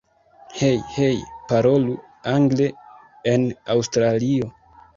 [0.59, 0.79] Hej!
[0.93, 1.19] Hej!
[1.51, 1.93] Parolu
[2.33, 2.71] angle
[3.35, 4.53] en Aŭstralio!